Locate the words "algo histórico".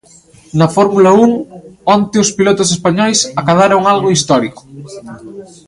3.93-4.61